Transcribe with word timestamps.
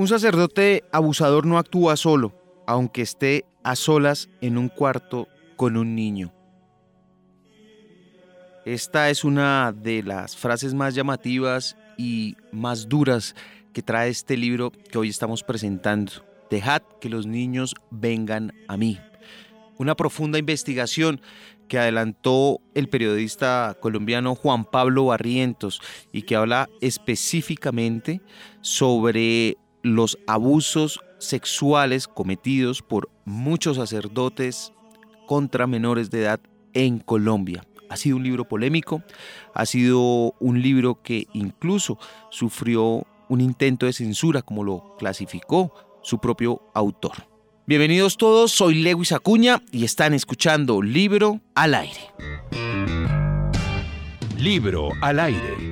Un 0.00 0.08
sacerdote 0.08 0.82
abusador 0.92 1.44
no 1.44 1.58
actúa 1.58 1.94
solo, 1.94 2.32
aunque 2.66 3.02
esté 3.02 3.44
a 3.62 3.76
solas 3.76 4.30
en 4.40 4.56
un 4.56 4.70
cuarto 4.70 5.28
con 5.56 5.76
un 5.76 5.94
niño. 5.94 6.32
Esta 8.64 9.10
es 9.10 9.24
una 9.24 9.72
de 9.72 10.02
las 10.02 10.38
frases 10.38 10.72
más 10.72 10.94
llamativas 10.94 11.76
y 11.98 12.38
más 12.50 12.88
duras 12.88 13.34
que 13.74 13.82
trae 13.82 14.08
este 14.08 14.38
libro 14.38 14.72
que 14.72 14.96
hoy 14.96 15.10
estamos 15.10 15.42
presentando. 15.42 16.12
Dejad 16.48 16.80
que 16.98 17.10
los 17.10 17.26
niños 17.26 17.74
vengan 17.90 18.54
a 18.68 18.78
mí. 18.78 18.98
Una 19.76 19.96
profunda 19.96 20.38
investigación 20.38 21.20
que 21.68 21.78
adelantó 21.78 22.62
el 22.74 22.88
periodista 22.88 23.76
colombiano 23.78 24.34
Juan 24.34 24.64
Pablo 24.64 25.04
Barrientos 25.04 25.82
y 26.10 26.22
que 26.22 26.36
habla 26.36 26.70
específicamente 26.80 28.22
sobre 28.62 29.58
los 29.82 30.18
abusos 30.26 31.00
sexuales 31.18 32.08
cometidos 32.08 32.82
por 32.82 33.10
muchos 33.24 33.76
sacerdotes 33.76 34.72
contra 35.26 35.66
menores 35.66 36.10
de 36.10 36.22
edad 36.22 36.40
en 36.72 36.98
Colombia. 36.98 37.64
Ha 37.88 37.96
sido 37.96 38.16
un 38.16 38.22
libro 38.22 38.44
polémico, 38.46 39.02
ha 39.54 39.66
sido 39.66 40.34
un 40.38 40.62
libro 40.62 41.02
que 41.02 41.26
incluso 41.32 41.98
sufrió 42.30 43.06
un 43.28 43.40
intento 43.40 43.86
de 43.86 43.92
censura, 43.92 44.42
como 44.42 44.64
lo 44.64 44.96
clasificó 44.98 45.72
su 46.02 46.18
propio 46.18 46.62
autor. 46.74 47.28
Bienvenidos 47.66 48.16
todos, 48.16 48.50
soy 48.50 48.82
Lewis 48.82 49.12
Acuña 49.12 49.62
y 49.70 49.84
están 49.84 50.14
escuchando 50.14 50.82
Libro 50.82 51.40
al 51.54 51.74
Aire. 51.74 52.00
Libro 54.36 54.90
al 55.00 55.20
Aire. 55.20 55.69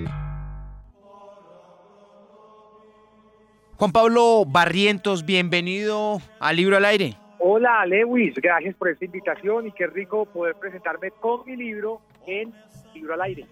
Juan 3.78 3.92
Pablo 3.92 4.44
Barrientos, 4.44 5.24
bienvenido 5.24 6.20
a 6.40 6.52
Libro 6.52 6.76
al 6.76 6.84
Aire. 6.84 7.16
Hola 7.38 7.86
Lewis, 7.86 8.34
gracias 8.34 8.74
por 8.74 8.88
esta 8.88 9.04
invitación 9.04 9.68
y 9.68 9.70
qué 9.70 9.86
rico 9.86 10.26
poder 10.26 10.56
presentarme 10.56 11.12
con 11.12 11.46
mi 11.46 11.54
libro 11.54 12.00
en 12.26 12.52
Libro 12.92 13.14
al 13.14 13.20
Aire. 13.20 13.46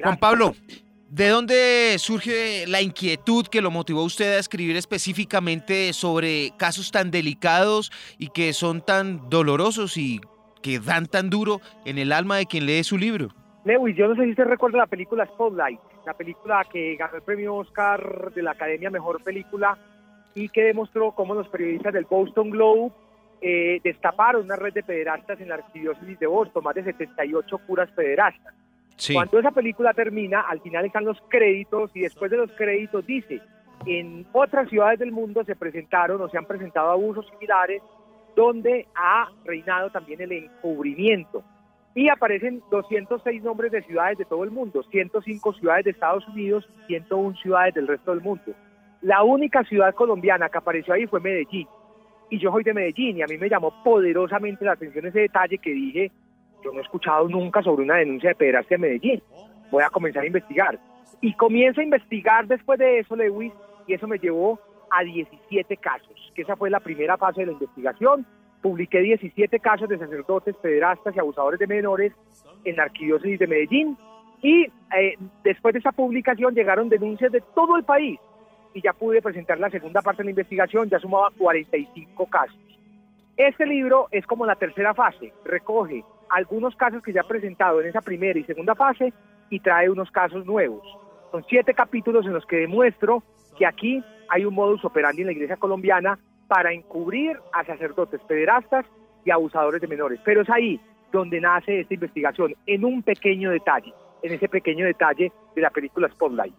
Juan 0.00 0.16
Pablo, 0.16 0.54
¿de 1.08 1.28
dónde 1.28 1.96
surge 1.98 2.68
la 2.68 2.82
inquietud 2.82 3.48
que 3.48 3.60
lo 3.60 3.72
motivó 3.72 4.02
a 4.02 4.04
usted 4.04 4.36
a 4.36 4.38
escribir 4.38 4.76
específicamente 4.76 5.92
sobre 5.92 6.52
casos 6.56 6.92
tan 6.92 7.10
delicados 7.10 7.90
y 8.16 8.28
que 8.28 8.52
son 8.52 8.80
tan 8.80 9.28
dolorosos 9.28 9.96
y 9.96 10.20
que 10.62 10.78
dan 10.78 11.06
tan 11.06 11.30
duro 11.30 11.60
en 11.84 11.98
el 11.98 12.12
alma 12.12 12.36
de 12.36 12.46
quien 12.46 12.66
lee 12.66 12.84
su 12.84 12.96
libro? 12.96 13.34
Lewis, 13.64 13.96
yo 13.96 14.08
no 14.08 14.14
sé 14.14 14.24
si 14.24 14.30
usted 14.30 14.44
recuerda 14.44 14.78
la 14.78 14.86
película 14.86 15.26
Spotlight 15.26 15.80
la 16.04 16.14
película 16.14 16.64
que 16.70 16.96
ganó 16.96 17.16
el 17.16 17.22
premio 17.22 17.54
Oscar 17.56 18.32
de 18.34 18.42
la 18.42 18.52
Academia 18.52 18.90
Mejor 18.90 19.22
Película 19.22 19.76
y 20.34 20.48
que 20.48 20.64
demostró 20.64 21.12
cómo 21.12 21.34
los 21.34 21.48
periodistas 21.48 21.92
del 21.92 22.04
Boston 22.04 22.50
Globe 22.50 22.90
eh, 23.40 23.80
destaparon 23.82 24.44
una 24.44 24.56
red 24.56 24.72
de 24.72 24.82
pederastas 24.82 25.40
en 25.40 25.48
la 25.48 25.56
arquidiócesis 25.56 26.18
de 26.18 26.26
Boston, 26.26 26.64
más 26.64 26.74
de 26.74 26.84
78 26.84 27.58
curas 27.66 27.90
pederastas. 27.92 28.54
Cuando 29.12 29.38
esa 29.38 29.50
película 29.50 29.92
termina, 29.92 30.42
al 30.42 30.60
final 30.60 30.84
están 30.84 31.04
los 31.04 31.20
créditos 31.28 31.90
y 31.94 32.00
después 32.00 32.30
de 32.30 32.36
los 32.36 32.50
créditos 32.52 33.04
dice, 33.06 33.40
en 33.86 34.26
otras 34.32 34.68
ciudades 34.68 34.98
del 34.98 35.10
mundo 35.10 35.44
se 35.44 35.56
presentaron 35.56 36.20
o 36.22 36.28
se 36.28 36.38
han 36.38 36.46
presentado 36.46 36.90
abusos 36.90 37.26
similares 37.28 37.82
donde 38.36 38.86
ha 38.94 39.28
reinado 39.44 39.90
también 39.90 40.20
el 40.20 40.32
encubrimiento 40.32 41.44
y 41.94 42.08
aparecen 42.08 42.62
206 42.70 43.42
nombres 43.42 43.70
de 43.70 43.82
ciudades 43.82 44.18
de 44.18 44.24
todo 44.24 44.42
el 44.42 44.50
mundo, 44.50 44.82
105 44.82 45.52
ciudades 45.54 45.84
de 45.84 45.92
Estados 45.92 46.26
Unidos, 46.28 46.68
101 46.88 47.36
ciudades 47.36 47.74
del 47.74 47.86
resto 47.86 48.10
del 48.10 48.20
mundo. 48.20 48.52
La 49.00 49.22
única 49.22 49.62
ciudad 49.64 49.94
colombiana 49.94 50.48
que 50.48 50.58
apareció 50.58 50.94
ahí 50.94 51.06
fue 51.06 51.20
Medellín. 51.20 51.68
Y 52.30 52.38
yo 52.38 52.50
soy 52.50 52.64
de 52.64 52.74
Medellín 52.74 53.18
y 53.18 53.22
a 53.22 53.26
mí 53.26 53.36
me 53.38 53.48
llamó 53.48 53.72
poderosamente 53.84 54.64
la 54.64 54.72
atención 54.72 55.06
ese 55.06 55.20
detalle 55.20 55.58
que 55.58 55.70
dije, 55.70 56.10
yo 56.64 56.72
no 56.72 56.78
he 56.78 56.82
escuchado 56.82 57.28
nunca 57.28 57.62
sobre 57.62 57.84
una 57.84 57.96
denuncia 57.96 58.30
de 58.30 58.34
pederastia 58.34 58.74
en 58.74 58.80
Medellín. 58.80 59.22
Voy 59.70 59.82
a 59.82 59.90
comenzar 59.90 60.24
a 60.24 60.26
investigar. 60.26 60.80
Y 61.20 61.34
comienzo 61.34 61.80
a 61.80 61.84
investigar 61.84 62.46
después 62.48 62.78
de 62.78 62.98
eso, 62.98 63.14
Lewis, 63.14 63.52
y 63.86 63.94
eso 63.94 64.08
me 64.08 64.18
llevó 64.18 64.58
a 64.90 65.04
17 65.04 65.76
casos, 65.76 66.32
que 66.34 66.42
esa 66.42 66.56
fue 66.56 66.70
la 66.70 66.80
primera 66.80 67.16
fase 67.16 67.40
de 67.40 67.46
la 67.46 67.52
investigación 67.52 68.26
publiqué 68.64 69.00
17 69.00 69.60
casos 69.60 69.90
de 69.90 69.98
sacerdotes, 69.98 70.56
pederastas 70.56 71.14
y 71.14 71.18
abusadores 71.18 71.60
de 71.60 71.66
menores 71.66 72.14
en 72.64 72.76
la 72.76 72.84
arquidiócesis 72.84 73.38
de 73.38 73.46
Medellín 73.46 73.98
y 74.40 74.62
eh, 74.62 75.18
después 75.44 75.74
de 75.74 75.80
esa 75.80 75.92
publicación 75.92 76.54
llegaron 76.54 76.88
denuncias 76.88 77.30
de 77.30 77.42
todo 77.54 77.76
el 77.76 77.84
país 77.84 78.18
y 78.72 78.80
ya 78.80 78.94
pude 78.94 79.20
presentar 79.20 79.60
la 79.60 79.68
segunda 79.68 80.00
parte 80.00 80.22
de 80.22 80.28
la 80.28 80.30
investigación, 80.30 80.88
ya 80.88 80.98
sumaba 80.98 81.28
45 81.36 82.24
casos. 82.24 82.56
Este 83.36 83.66
libro 83.66 84.08
es 84.10 84.24
como 84.24 84.46
la 84.46 84.56
tercera 84.56 84.94
fase, 84.94 85.34
recoge 85.44 86.02
algunos 86.30 86.74
casos 86.74 87.02
que 87.02 87.12
ya 87.12 87.20
he 87.20 87.28
presentado 87.28 87.82
en 87.82 87.88
esa 87.88 88.00
primera 88.00 88.38
y 88.38 88.44
segunda 88.44 88.74
fase 88.74 89.12
y 89.50 89.60
trae 89.60 89.90
unos 89.90 90.10
casos 90.10 90.46
nuevos. 90.46 90.82
Son 91.32 91.44
siete 91.50 91.74
capítulos 91.74 92.24
en 92.24 92.32
los 92.32 92.46
que 92.46 92.56
demuestro 92.56 93.22
que 93.58 93.66
aquí 93.66 94.02
hay 94.30 94.46
un 94.46 94.54
modus 94.54 94.82
operandi 94.86 95.20
en 95.20 95.26
la 95.26 95.32
iglesia 95.32 95.58
colombiana 95.58 96.18
para 96.48 96.72
encubrir 96.72 97.38
a 97.52 97.64
sacerdotes 97.64 98.20
pederastas 98.22 98.86
y 99.24 99.30
abusadores 99.30 99.80
de 99.80 99.88
menores. 99.88 100.20
Pero 100.24 100.42
es 100.42 100.50
ahí 100.50 100.80
donde 101.12 101.40
nace 101.40 101.80
esta 101.80 101.94
investigación, 101.94 102.54
en 102.66 102.84
un 102.84 103.02
pequeño 103.02 103.50
detalle, 103.50 103.92
en 104.22 104.32
ese 104.32 104.48
pequeño 104.48 104.84
detalle 104.84 105.32
de 105.54 105.62
la 105.62 105.70
película 105.70 106.08
Spotlight. 106.08 106.54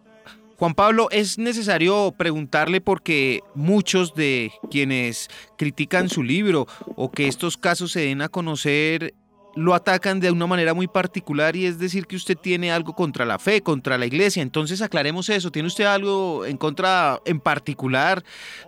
Juan 0.58 0.74
Pablo, 0.74 1.10
es 1.12 1.38
necesario 1.38 2.14
preguntarle 2.18 2.80
porque 2.80 3.42
muchos 3.54 4.16
de 4.16 4.54
quienes 4.72 5.28
critican 5.58 6.08
su 6.08 6.24
libro 6.24 6.66
o 6.96 7.12
que 7.12 7.28
estos 7.28 7.58
casos 7.58 7.92
se 7.92 8.02
den 8.02 8.22
a 8.22 8.30
conocer 8.30 9.14
lo 9.56 9.74
atacan 9.74 10.20
de 10.20 10.32
una 10.32 10.48
manera 10.48 10.74
muy 10.74 10.88
particular 10.88 11.56
y 11.56 11.66
es 11.66 11.80
decir 11.80 12.06
que 12.08 12.18
usted 12.18 12.38
tiene 12.38 12.72
algo 12.72 12.94
contra 12.94 13.26
la 13.26 13.40
fe, 13.40 13.62
contra 13.62 13.98
la 13.98 14.06
iglesia. 14.06 14.44
Entonces 14.44 14.82
aclaremos 14.82 15.30
eso. 15.30 15.50
¿Tiene 15.50 15.68
usted 15.68 15.86
algo 15.86 16.46
en 16.46 16.58
contra 16.58 17.20
en 17.26 17.40
particular 17.40 18.22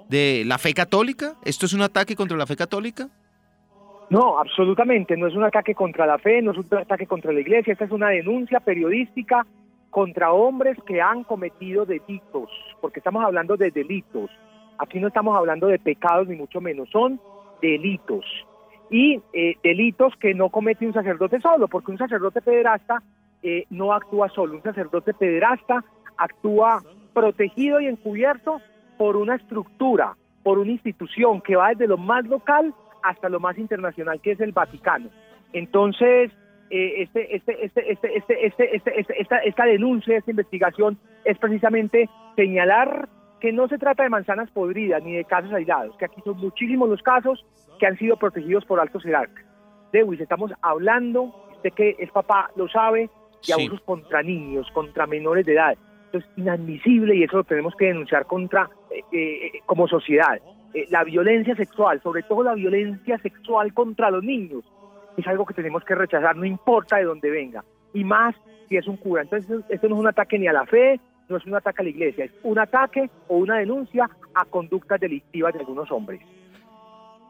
de 0.07 0.43
la 0.45 0.57
fe 0.57 0.73
católica? 0.73 1.33
¿Esto 1.43 1.65
es 1.65 1.73
un 1.73 1.81
ataque 1.81 2.15
contra 2.15 2.37
la 2.37 2.45
fe 2.45 2.55
católica? 2.55 3.09
No, 4.09 4.39
absolutamente. 4.39 5.17
No 5.17 5.27
es 5.27 5.35
un 5.35 5.43
ataque 5.43 5.75
contra 5.75 6.05
la 6.05 6.17
fe, 6.17 6.41
no 6.41 6.51
es 6.51 6.57
un 6.57 6.67
ataque 6.77 7.05
contra 7.05 7.33
la 7.33 7.41
iglesia. 7.41 7.73
Esta 7.73 7.85
es 7.85 7.91
una 7.91 8.09
denuncia 8.09 8.61
periodística 8.61 9.45
contra 9.89 10.31
hombres 10.31 10.77
que 10.85 11.01
han 11.01 11.25
cometido 11.25 11.85
delitos, 11.85 12.49
porque 12.79 12.99
estamos 12.99 13.25
hablando 13.25 13.57
de 13.57 13.71
delitos. 13.71 14.29
Aquí 14.79 14.99
no 14.99 15.07
estamos 15.07 15.35
hablando 15.35 15.67
de 15.67 15.79
pecados 15.79 16.27
ni 16.27 16.35
mucho 16.35 16.61
menos, 16.61 16.87
son 16.91 17.19
delitos 17.61 18.23
y 18.89 19.21
eh, 19.33 19.55
delitos 19.63 20.15
que 20.17 20.33
no 20.33 20.49
comete 20.49 20.85
un 20.85 20.93
sacerdote 20.93 21.39
solo, 21.39 21.67
porque 21.67 21.91
un 21.91 21.97
sacerdote 21.97 22.41
pederasta 22.41 23.01
eh, 23.43 23.65
no 23.69 23.93
actúa 23.93 24.29
solo, 24.29 24.55
un 24.55 24.63
sacerdote 24.63 25.13
pederasta 25.13 25.83
actúa 26.17 26.81
protegido 27.13 27.79
y 27.79 27.87
encubierto 27.87 28.61
por 28.97 29.17
una 29.17 29.35
estructura, 29.35 30.15
por 30.43 30.57
una 30.59 30.71
institución 30.71 31.41
que 31.41 31.55
va 31.55 31.69
desde 31.69 31.87
lo 31.87 31.97
más 31.97 32.25
local 32.25 32.73
hasta 33.03 33.29
lo 33.29 33.39
más 33.39 33.57
internacional, 33.57 34.19
que 34.21 34.31
es 34.31 34.39
el 34.39 34.51
Vaticano. 34.51 35.09
Entonces, 35.53 36.31
este, 36.69 37.35
este, 37.35 37.65
este, 37.65 37.93
este, 37.93 38.17
este, 38.17 38.45
este, 38.45 38.75
este, 38.75 39.21
esta, 39.21 39.37
esta 39.37 39.65
denuncia, 39.65 40.17
esta 40.17 40.31
investigación 40.31 40.97
es 41.23 41.37
precisamente 41.37 42.09
señalar 42.35 43.07
que 43.39 43.51
no 43.51 43.67
se 43.67 43.77
trata 43.77 44.03
de 44.03 44.09
manzanas 44.09 44.49
podridas 44.51 45.03
ni 45.03 45.13
de 45.13 45.25
casos 45.25 45.53
aislados, 45.53 45.95
que 45.97 46.05
aquí 46.05 46.21
son 46.23 46.37
muchísimos 46.37 46.89
los 46.89 47.01
casos 47.01 47.45
que 47.79 47.85
han 47.85 47.97
sido 47.97 48.17
protegidos 48.17 48.65
por 48.65 48.79
altos 48.79 49.03
jerarcas. 49.03 49.45
Lewis, 49.93 50.19
estamos 50.19 50.51
hablando, 50.61 51.33
usted 51.55 51.71
que 51.73 51.95
es 51.99 52.11
papá 52.11 52.49
lo 52.55 52.67
sabe, 52.67 53.09
de 53.45 53.53
abusos 53.53 53.81
contra 53.81 54.23
niños, 54.23 54.67
contra 54.73 55.07
menores 55.07 55.45
de 55.45 55.53
edad. 55.53 55.77
Esto 56.05 56.17
es 56.19 56.25
inadmisible 56.37 57.15
y 57.15 57.23
eso 57.23 57.37
lo 57.37 57.43
tenemos 57.43 57.75
que 57.75 57.85
denunciar 57.85 58.25
contra 58.25 58.69
eh, 58.89 59.03
eh, 59.11 59.51
como 59.65 59.87
sociedad. 59.87 60.39
Eh, 60.73 60.85
la 60.89 61.03
violencia 61.03 61.55
sexual, 61.55 62.01
sobre 62.01 62.23
todo 62.23 62.43
la 62.43 62.55
violencia 62.55 63.17
sexual 63.19 63.73
contra 63.73 64.09
los 64.11 64.23
niños, 64.23 64.63
es 65.17 65.27
algo 65.27 65.45
que 65.45 65.53
tenemos 65.53 65.83
que 65.83 65.95
rechazar, 65.95 66.35
no 66.35 66.45
importa 66.45 66.97
de 66.97 67.05
dónde 67.05 67.29
venga. 67.29 67.63
Y 67.93 68.03
más 68.03 68.35
si 68.67 68.77
es 68.77 68.87
un 68.87 68.97
cura. 68.97 69.23
Entonces, 69.23 69.63
esto 69.69 69.87
no 69.87 69.95
es 69.95 70.01
un 70.01 70.07
ataque 70.07 70.37
ni 70.37 70.47
a 70.47 70.53
la 70.53 70.65
fe, 70.65 70.99
no 71.29 71.37
es 71.37 71.45
un 71.45 71.55
ataque 71.55 71.81
a 71.81 71.83
la 71.83 71.89
iglesia, 71.89 72.25
es 72.25 72.31
un 72.43 72.59
ataque 72.59 73.09
o 73.27 73.37
una 73.37 73.57
denuncia 73.57 74.09
a 74.33 74.45
conductas 74.45 74.99
delictivas 74.99 75.53
de 75.53 75.59
algunos 75.59 75.91
hombres. 75.91 76.21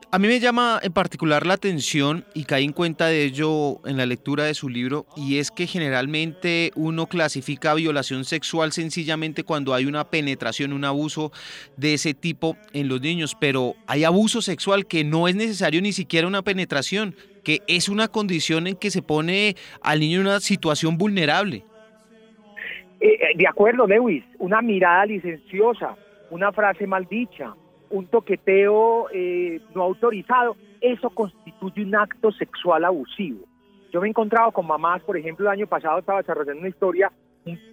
A 0.10 0.20
mí 0.20 0.30
me 0.30 0.40
llama 0.40 0.80
en 0.82 0.94
particular 0.94 1.46
la 1.46 1.56
atención 1.56 2.24
y 2.34 2.46
caí 2.46 2.64
en 2.64 2.72
cuenta 2.72 3.08
de 3.08 3.26
ello 3.26 3.86
en 3.86 3.98
la 3.98 4.06
lectura 4.06 4.46
de 4.46 4.54
su 4.54 4.70
libro 4.70 5.06
y 5.18 5.38
es 5.38 5.52
que 5.52 5.68
generalmente 5.68 6.72
uno 6.76 7.08
clasifica 7.08 7.74
violación 7.74 8.24
sexual 8.24 8.72
sencillamente 8.72 9.44
cuando 9.44 9.74
hay 9.74 9.86
una 9.86 10.10
penetración, 10.10 10.72
un 10.72 10.86
abuso 10.86 11.34
de 11.76 11.96
ese 11.96 12.14
tipo 12.14 12.56
en 12.72 12.88
los 12.88 13.02
niños, 13.02 13.36
pero 13.38 13.76
hay 13.86 14.06
abuso 14.06 14.42
sexual 14.42 14.88
que 14.88 15.04
no 15.04 15.28
es 15.28 15.36
necesario 15.36 15.82
ni 15.82 15.92
siquiera 15.92 16.26
una 16.26 16.42
penetración, 16.42 17.14
que 17.44 17.62
es 17.68 17.90
una 17.90 18.08
condición 18.08 18.68
en 18.68 18.78
que 18.78 18.92
se 18.92 19.02
pone 19.02 19.58
al 19.82 20.00
niño 20.00 20.22
en 20.22 20.28
una 20.28 20.40
situación 20.40 20.98
vulnerable. 20.98 21.66
Eh, 23.00 23.14
eh, 23.14 23.38
de 23.38 23.48
acuerdo, 23.48 23.86
Lewis, 23.86 24.24
una 24.40 24.62
mirada 24.62 25.06
licenciosa, 25.06 25.96
una 26.32 26.52
frase 26.52 26.88
maldicha, 26.88 27.54
un 27.90 28.08
toqueteo 28.08 29.08
eh, 29.14 29.62
no 29.76 29.84
autorizado, 29.84 30.56
eso 30.82 31.10
constituye 31.10 31.84
un 31.84 31.96
acto 31.96 32.32
sexual 32.32 32.86
abusivo. 32.86 33.46
Yo 33.92 34.02
me 34.02 34.08
he 34.08 34.10
encontrado 34.10 34.52
con 34.52 34.68
mamás, 34.68 35.02
por 35.04 35.18
ejemplo, 35.18 35.46
el 35.46 35.52
año 35.52 35.68
pasado 35.68 36.00
estaba 36.00 36.22
desarrollando 36.22 36.60
una 36.60 36.70
historia, 36.70 37.12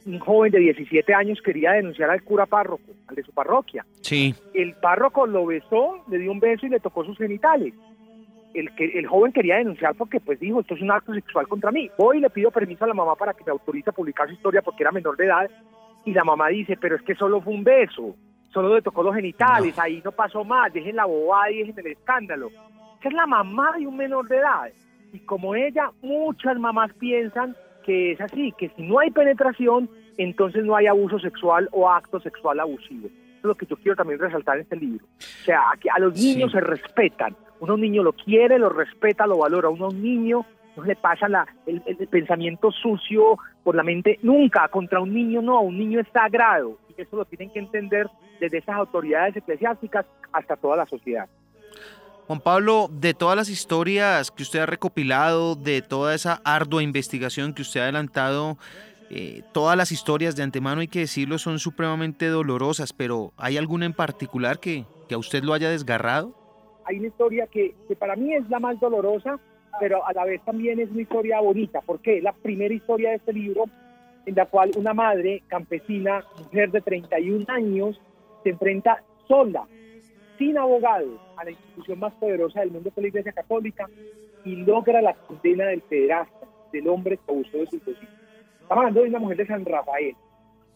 un, 0.07 0.19
joven 0.21 0.53
de 0.53 0.61
17 0.61 1.13
años 1.15 1.41
quería 1.43 1.73
denunciar 1.73 2.09
al 2.09 2.23
cura 2.23 2.47
párroco, 2.47 2.93
al 3.09 3.17
de 3.17 3.25
su 3.25 3.33
parroquia. 3.33 3.85
Sí. 4.03 4.33
El 4.53 4.75
párroco 4.75 5.27
lo 5.27 5.47
besó, 5.47 6.05
le 6.09 6.19
dio 6.19 6.31
un 6.31 6.39
beso 6.39 6.67
y 6.67 6.69
le 6.69 6.79
tocó 6.79 7.05
sus 7.05 7.19
genitales. 7.19 7.75
El, 8.55 8.75
que, 8.75 8.99
el 8.99 9.07
joven 9.07 9.33
quería 9.33 9.57
denunciar 9.57 9.95
porque 9.95 10.21
pues 10.21 10.39
dijo, 10.39 10.61
esto 10.61 10.75
es 10.75 10.83
un 10.83 10.93
acto 10.93 11.13
sexual 11.13 11.49
contra 11.49 11.73
mí. 11.73 11.91
Voy 11.99 12.19
y 12.19 12.21
le 12.21 12.31
pido 12.31 12.51
permiso 12.51 12.85
a 12.85 12.89
la 12.89 12.95
mamá 12.95 13.17
para 13.17 13.35
que 13.35 13.45
me 13.45 13.51
autorice 13.51 13.91
a 13.91 13.93
publicar 13.93 14.29
su 14.29 14.35
historia 14.35 14.63
porque 14.63 14.83
era 14.85 14.93
menor 14.93 15.17
de 15.17 15.27
edad. 15.27 15.51
Y 16.05 16.13
la 16.13 16.25
mamá 16.25 16.49
dice, 16.49 16.77
pero 16.81 16.97
es 16.97 17.03
que 17.03 17.15
solo 17.15 17.41
fue 17.41 17.53
un 17.53 17.65
beso, 17.65 18.15
solo 18.53 18.75
le 18.75 18.83
tocó 18.83 19.03
los 19.03 19.15
genitales, 19.15 19.79
ahí 19.79 20.01
no 20.05 20.13
pasó 20.13 20.45
más, 20.45 20.73
dejen 20.73 20.97
la 20.97 21.07
bobada 21.07 21.51
y 21.51 21.59
dejen 21.59 21.79
el 21.79 21.93
escándalo. 21.93 22.49
Esa 23.01 23.09
es 23.09 23.15
la 23.15 23.27
mamá 23.27 23.73
de 23.77 23.87
un 23.87 23.97
menor 23.97 24.29
de 24.29 24.37
edad 24.37 24.71
y 25.15 25.21
como 25.21 25.55
ella, 25.55 25.91
muchas 26.03 26.59
mamás 26.59 26.93
piensan 26.95 27.55
que 27.85 28.13
es 28.13 28.21
así, 28.21 28.53
que 28.59 28.69
si 28.71 28.83
no 28.83 28.99
hay 28.99 29.11
penetración, 29.11 29.89
entonces 30.19 30.65
no 30.65 30.75
hay 30.75 30.87
abuso 30.87 31.21
sexual 31.21 31.69
o 31.71 31.89
acto 31.89 32.19
sexual 32.19 32.59
abusivo. 32.59 33.07
Eso 33.07 33.39
es 33.39 33.45
lo 33.45 33.55
que 33.55 33.67
yo 33.67 33.77
quiero 33.77 33.95
también 33.95 34.19
resaltar 34.19 34.57
en 34.57 34.63
este 34.63 34.77
libro. 34.77 35.05
O 35.07 35.45
sea, 35.45 35.63
que 35.81 35.89
a 35.89 36.01
los 36.01 36.15
niños 36.15 36.51
se 36.51 36.61
respetan. 36.61 37.37
Uno 37.61 37.75
un 37.75 37.81
niño 37.81 38.03
lo 38.03 38.13
quiere, 38.13 38.59
lo 38.59 38.69
respeta, 38.69 39.27
lo 39.27 39.39
valora. 39.39 39.69
Uno 39.69 39.89
un 39.89 40.03
niño 40.03 40.45
no 40.77 40.83
le 40.85 40.97
pasa 40.97 41.29
la, 41.29 41.47
el, 41.67 41.81
pensamiento 42.09 42.71
sucio 42.73 43.39
por 43.63 43.75
la 43.75 43.83
mente 43.83 44.19
nunca. 44.23 44.69
Contra 44.69 45.01
un 45.01 45.13
niño 45.13 45.41
no, 45.41 45.61
un 45.61 45.79
niño 45.79 46.01
es 46.01 46.09
sagrado. 46.13 46.79
Y 46.97 47.01
eso 47.01 47.17
lo 47.17 47.25
tienen 47.25 47.51
que 47.51 47.61
entender 47.61 48.09
desde 48.41 48.59
esas 48.59 48.77
autoridades 48.77 49.37
eclesiásticas 49.37 50.07
hasta 50.33 50.57
toda 50.57 50.77
la 50.77 50.87
sociedad. 50.87 51.29
Juan 52.27 52.41
Pablo, 52.41 52.89
de 52.91 53.13
todas 53.13 53.37
las 53.37 53.51
historias 53.51 54.31
que 54.31 54.43
usted 54.43 54.61
ha 54.61 54.67
recopilado, 54.67 55.57
de 55.57 55.83
toda 55.83 56.15
esa 56.15 56.41
ardua 56.45 56.83
investigación 56.83 57.53
que 57.53 57.63
usted 57.63 57.81
ha 57.81 57.85
adelantado, 57.85 58.57
eh, 59.11 59.43
todas 59.53 59.77
las 59.77 59.93
historias 59.93 60.35
de 60.35 60.43
antemano, 60.43 60.81
hay 60.81 60.89
que 60.89 61.01
decirlo, 61.01 61.39
son 61.39 61.59
supremamente 61.59 62.29
dolorosas, 62.29 62.95
pero 62.95 63.35
¿hay 63.37 63.59
alguna 63.59 63.85
en 63.85 63.93
particular 63.93 64.59
que, 64.59 64.87
que 65.07 65.15
a 65.15 65.19
usted 65.19 65.45
lo 65.45 65.53
haya 65.53 65.69
desgarrado? 65.69 66.35
Hay 66.85 66.99
una 66.99 67.09
historia 67.09 67.47
que, 67.47 67.75
que, 67.89 67.97
para 67.97 68.17
mí 68.17 68.35
es 68.35 68.49
la 68.51 68.61
más 68.61 68.79
dolorosa, 68.81 69.39
pero 69.81 70.07
a 70.07 70.13
la 70.13 70.25
vez 70.25 70.43
también 70.45 70.81
es 70.81 70.91
una 70.91 71.03
historia 71.03 71.41
bonita, 71.41 71.81
porque 71.85 72.19
es 72.19 72.23
la 72.23 72.33
primera 72.33 72.75
historia 72.75 73.11
de 73.11 73.17
este 73.17 73.33
libro 73.33 73.65
en 74.27 74.35
la 74.35 74.47
cual 74.47 74.71
una 74.77 74.95
madre 74.95 75.43
campesina, 75.49 76.25
mujer 76.39 76.71
de 76.71 76.81
31 76.81 77.45
años, 77.49 78.01
se 78.43 78.51
enfrenta 78.51 79.03
sola 79.27 79.67
sin 80.39 80.59
abogado 80.59 81.21
a 81.37 81.45
la 81.45 81.51
institución 81.51 81.99
más 81.99 82.13
poderosa 82.15 82.61
del 82.61 82.71
mundo, 82.71 82.91
que 82.91 83.01
es 83.01 83.03
la 83.03 83.09
Iglesia 83.09 83.33
Católica, 83.33 83.89
y 84.45 84.57
logra 84.57 85.01
la 85.01 85.15
condena 85.15 85.67
del 85.67 85.81
pederasta, 85.83 86.47
del 86.73 86.89
hombre 86.89 87.17
que 87.17 87.33
abusó 87.33 87.59
de 87.59 87.67
su 87.67 87.77
hijos. 87.77 87.97
Estamos 88.61 88.83
hablando 88.83 89.03
de 89.03 89.09
una 89.09 89.19
mujer 89.19 89.37
de 89.39 89.47
San 89.47 89.65
Rafael. 89.65 90.17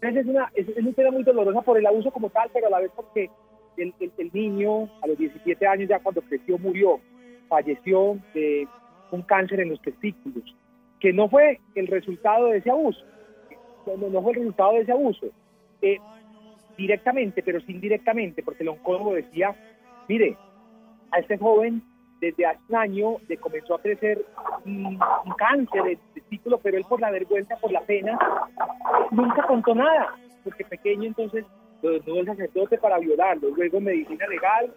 Entonces 0.00 0.24
es 0.24 0.26
una, 0.28 0.50
es, 0.54 0.68
una 0.76 0.90
historia 0.90 1.10
muy 1.10 1.24
dolorosa 1.24 1.62
por 1.62 1.76
el 1.76 1.86
abuso 1.86 2.10
como 2.10 2.30
tal, 2.30 2.50
pero 2.52 2.68
a 2.68 2.70
la 2.70 2.80
vez 2.80 2.90
porque 2.94 3.30
el, 3.78 3.94
el, 4.00 4.30
niño 4.32 4.84
a 5.02 5.06
los 5.06 5.18
17 5.18 5.66
años 5.66 5.88
ya 5.88 5.98
cuando 6.00 6.22
creció 6.22 6.58
murió, 6.58 7.00
falleció 7.48 8.18
de 8.34 8.66
un 9.10 9.22
cáncer 9.22 9.60
en 9.60 9.70
los 9.70 9.80
testículos, 9.82 10.44
que 11.00 11.12
no 11.12 11.28
fue 11.28 11.60
el 11.74 11.86
resultado 11.86 12.48
de 12.48 12.58
ese 12.58 12.70
abuso, 12.70 13.04
no, 13.86 14.08
no 14.08 14.22
fue 14.22 14.32
el 14.32 14.38
resultado 14.38 14.72
de 14.72 14.80
ese 14.80 14.92
abuso. 14.92 15.26
Eh, 15.80 15.98
directamente, 16.76 17.42
pero 17.42 17.60
sin 17.60 17.80
directamente, 17.80 18.42
porque 18.42 18.62
el 18.62 18.70
oncólogo 18.70 19.14
decía, 19.14 19.54
mire, 20.08 20.36
a 21.10 21.18
este 21.18 21.36
joven 21.36 21.82
desde 22.20 22.46
hace 22.46 22.60
un 22.68 22.76
año 22.76 23.16
le 23.28 23.36
comenzó 23.36 23.74
a 23.74 23.82
crecer 23.82 24.24
un, 24.64 24.98
cáncer 25.36 25.82
de 25.82 25.98
testículo, 26.14 26.58
pero 26.58 26.78
él 26.78 26.84
por 26.88 27.00
la 27.00 27.10
vergüenza, 27.10 27.56
por 27.56 27.72
la 27.72 27.80
pena, 27.82 28.18
nunca 29.10 29.42
contó 29.46 29.74
nada, 29.74 30.14
porque 30.44 30.64
pequeño 30.64 31.04
entonces 31.04 31.44
lo 31.82 31.90
desnudó 31.90 32.20
el 32.20 32.26
sacerdote 32.26 32.78
para 32.78 32.98
violarlo, 32.98 33.50
luego 33.50 33.80
medicina 33.80 34.26
legal 34.26 34.72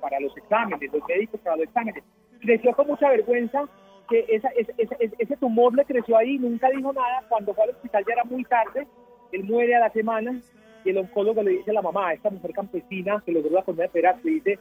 para 0.00 0.20
los 0.20 0.36
exámenes, 0.36 0.92
los 0.92 1.02
médicos 1.08 1.40
para 1.40 1.56
los 1.56 1.66
exámenes. 1.66 2.02
Creció 2.40 2.72
con 2.74 2.88
mucha 2.88 3.08
vergüenza 3.08 3.68
que 4.08 4.26
ese, 4.28 5.36
tumor 5.36 5.74
le 5.74 5.84
creció 5.84 6.16
ahí, 6.16 6.38
nunca 6.38 6.68
dijo 6.70 6.92
nada, 6.92 7.24
cuando 7.28 7.54
fue 7.54 7.64
al 7.64 7.70
hospital 7.70 8.04
ya 8.06 8.14
era 8.14 8.24
muy 8.24 8.44
tarde, 8.44 8.86
él 9.32 9.44
muere 9.44 9.74
a 9.76 9.80
la 9.80 9.90
semana 9.90 10.40
y 10.84 10.90
el 10.90 10.98
oncólogo 10.98 11.42
le 11.42 11.52
dice 11.52 11.70
a 11.70 11.74
la 11.74 11.82
mamá, 11.82 12.12
esta 12.12 12.30
mujer 12.30 12.52
campesina 12.52 13.22
que 13.24 13.32
logró 13.32 13.50
la 13.50 13.60
enfermedad 13.60 13.86
de 13.86 13.92
Peras, 13.92 14.24
le 14.24 14.30
dice, 14.32 14.58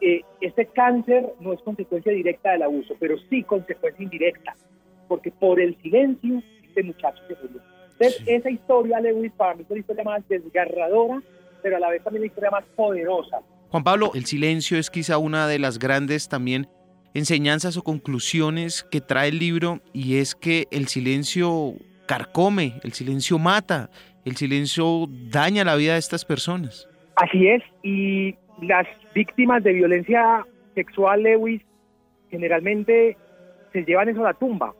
eh, 0.00 0.22
este 0.40 0.66
cáncer 0.66 1.32
no 1.40 1.52
es 1.52 1.60
consecuencia 1.62 2.12
directa 2.12 2.52
del 2.52 2.62
abuso, 2.62 2.94
pero 2.98 3.16
sí 3.28 3.42
consecuencia 3.42 4.02
indirecta, 4.02 4.54
porque 5.08 5.30
por 5.32 5.60
el 5.60 5.76
silencio 5.82 6.42
este 6.62 6.82
muchacho 6.82 7.22
se 7.26 7.34
murió. 7.34 7.75
Entonces, 7.98 8.22
esa 8.26 8.50
historia, 8.50 9.00
Lewis, 9.00 9.32
para 9.36 9.54
mí 9.54 9.62
es 9.62 9.70
una 9.70 9.80
historia 9.80 10.04
más 10.04 10.28
desgarradora, 10.28 11.22
pero 11.62 11.76
a 11.76 11.80
la 11.80 11.90
vez 11.90 12.02
también 12.02 12.22
una 12.22 12.26
historia 12.26 12.50
más 12.50 12.64
poderosa. 12.76 13.40
Juan 13.70 13.84
Pablo, 13.84 14.12
el 14.14 14.26
silencio 14.26 14.78
es 14.78 14.90
quizá 14.90 15.18
una 15.18 15.48
de 15.48 15.58
las 15.58 15.78
grandes 15.78 16.28
también 16.28 16.68
enseñanzas 17.14 17.76
o 17.76 17.82
conclusiones 17.82 18.86
que 18.90 19.00
trae 19.00 19.30
el 19.30 19.38
libro 19.38 19.80
y 19.94 20.18
es 20.18 20.34
que 20.34 20.66
el 20.70 20.86
silencio 20.86 21.72
carcome, 22.06 22.74
el 22.84 22.92
silencio 22.92 23.38
mata, 23.38 23.90
el 24.24 24.36
silencio 24.36 25.06
daña 25.08 25.64
la 25.64 25.76
vida 25.76 25.94
de 25.94 25.98
estas 25.98 26.24
personas. 26.24 26.88
Así 27.16 27.48
es, 27.48 27.62
y 27.82 28.36
las 28.60 28.86
víctimas 29.14 29.64
de 29.64 29.72
violencia 29.72 30.44
sexual, 30.74 31.22
Lewis, 31.22 31.62
generalmente 32.30 33.16
se 33.72 33.84
llevan 33.84 34.10
eso 34.10 34.20
a 34.20 34.32
la 34.32 34.34
tumba. 34.34 34.74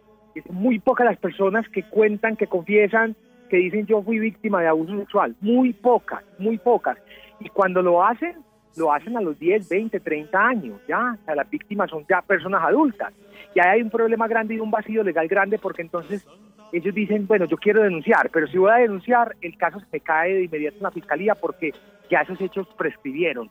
Muy 0.51 0.79
pocas 0.79 1.07
las 1.07 1.19
personas 1.19 1.69
que 1.69 1.83
cuentan, 1.83 2.37
que 2.37 2.47
confiesan, 2.47 3.17
que 3.49 3.57
dicen 3.57 3.87
yo 3.87 4.03
fui 4.03 4.19
víctima 4.19 4.61
de 4.61 4.69
abuso 4.69 4.97
sexual. 4.99 5.35
Muy 5.41 5.73
pocas, 5.73 6.23
muy 6.39 6.59
pocas. 6.59 6.99
Y 7.41 7.49
cuando 7.49 7.83
lo 7.83 8.05
hacen, 8.05 8.37
lo 8.77 8.93
hacen 8.93 9.17
a 9.17 9.21
los 9.21 9.39
10, 9.39 9.69
20, 9.69 10.01
30 10.01 10.47
años, 10.47 10.81
ya. 10.87 11.17
O 11.21 11.25
sea, 11.25 11.35
las 11.35 11.49
víctimas 11.49 11.91
son 11.91 12.05
ya 12.09 12.23
personas 12.23 12.63
adultas. 12.63 13.13
Y 13.55 13.61
ahí 13.61 13.77
hay 13.77 13.83
un 13.83 13.91
problema 13.91 14.29
grande 14.29 14.55
y 14.55 14.61
un 14.61 14.71
vacío 14.71 15.03
legal 15.03 15.29
grande 15.29 15.59
porque 15.59 15.83
entonces 15.83 16.27
ellos 16.73 16.95
dicen, 16.95 17.27
bueno, 17.27 17.47
yo 17.47 17.57
quiero 17.57 17.83
denunciar, 17.83 18.29
pero 18.31 18.47
si 18.49 18.59
voy 18.59 18.71
a 18.71 18.77
denunciar, 18.77 19.37
el 19.41 19.57
caso 19.57 19.81
se 19.81 19.87
me 19.93 20.01
cae 20.01 20.35
de 20.35 20.45
inmediato 20.45 20.77
en 20.77 20.83
la 20.83 20.91
fiscalía 20.91 21.35
porque 21.35 21.73
ya 22.11 22.21
esos 22.21 22.41
hechos 22.41 22.67
prescribieron, 22.77 23.51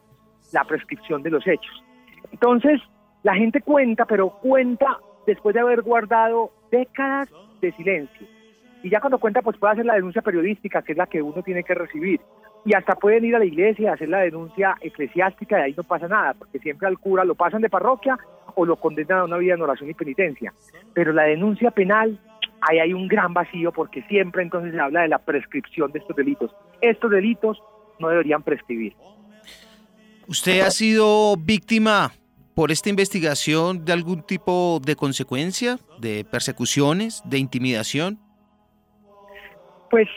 la 0.52 0.64
prescripción 0.64 1.22
de 1.22 1.30
los 1.30 1.46
hechos. 1.46 1.84
Entonces, 2.30 2.80
la 3.22 3.34
gente 3.34 3.60
cuenta, 3.60 4.04
pero 4.04 4.30
cuenta 4.30 4.98
después 5.26 5.54
de 5.54 5.60
haber 5.60 5.82
guardado 5.82 6.52
décadas 6.70 7.28
de 7.60 7.72
silencio. 7.72 8.26
Y 8.82 8.90
ya 8.90 9.00
cuando 9.00 9.18
cuenta, 9.18 9.42
pues 9.42 9.56
puede 9.56 9.72
hacer 9.72 9.86
la 9.86 9.94
denuncia 9.94 10.22
periodística, 10.22 10.82
que 10.82 10.92
es 10.92 10.98
la 10.98 11.06
que 11.06 11.22
uno 11.22 11.42
tiene 11.42 11.64
que 11.64 11.74
recibir. 11.74 12.20
Y 12.64 12.74
hasta 12.74 12.94
pueden 12.96 13.24
ir 13.24 13.36
a 13.36 13.38
la 13.38 13.44
iglesia 13.44 13.90
a 13.90 13.94
hacer 13.94 14.08
la 14.08 14.20
denuncia 14.20 14.76
eclesiástica, 14.80 15.58
y 15.58 15.62
ahí 15.62 15.74
no 15.76 15.82
pasa 15.82 16.08
nada, 16.08 16.34
porque 16.34 16.58
siempre 16.58 16.88
al 16.88 16.98
cura 16.98 17.24
lo 17.24 17.34
pasan 17.34 17.62
de 17.62 17.70
parroquia 17.70 18.18
o 18.54 18.64
lo 18.64 18.76
condenan 18.76 19.18
a 19.18 19.24
una 19.24 19.36
vida 19.38 19.54
en 19.54 19.62
oración 19.62 19.90
y 19.90 19.94
penitencia. 19.94 20.52
Pero 20.94 21.12
la 21.12 21.24
denuncia 21.24 21.70
penal 21.70 22.18
ahí 22.60 22.78
hay 22.78 22.92
un 22.92 23.08
gran 23.08 23.32
vacío 23.32 23.72
porque 23.72 24.02
siempre 24.02 24.42
entonces 24.42 24.72
se 24.72 24.80
habla 24.80 25.02
de 25.02 25.08
la 25.08 25.18
prescripción 25.18 25.92
de 25.92 26.00
estos 26.00 26.16
delitos. 26.16 26.50
Estos 26.80 27.10
delitos 27.10 27.62
no 27.98 28.08
deberían 28.08 28.42
prescribir. 28.42 28.94
¿Usted 30.26 30.60
ha 30.60 30.70
sido 30.70 31.36
víctima 31.36 32.12
por 32.56 32.72
esta 32.72 32.88
investigación 32.88 33.84
de 33.84 33.92
algún 33.92 34.22
tipo 34.22 34.80
de 34.82 34.96
consecuencia, 34.96 35.76
de 36.00 36.24
persecuciones, 36.24 37.22
de 37.26 37.38
intimidación? 37.38 38.18
Pues 39.90 40.08